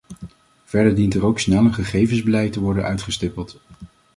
Verder 0.63 0.95
dient 0.95 1.13
er 1.15 1.25
ook 1.25 1.39
snel 1.39 1.63
een 1.65 1.73
gegevensbeleid 1.73 2.53
te 2.53 2.59
worden 2.59 2.83
uitgestippeld. 2.83 3.59